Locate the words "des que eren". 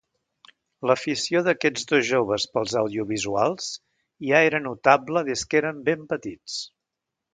5.29-5.85